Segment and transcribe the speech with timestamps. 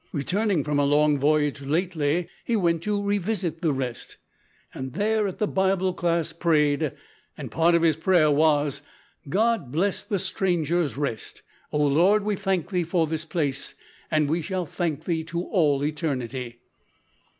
[0.11, 4.17] Returning from a long voyage lately, he went to revisit the Rest,
[4.73, 6.93] and there, at the Bible class, prayed.
[7.51, 8.81] Part of his prayer was
[9.29, 11.43] `God bless the Strangers' Rest.
[11.71, 13.75] O Lord, we thank Thee for this place,
[14.09, 16.57] and we shall thank Thee to all eternity.'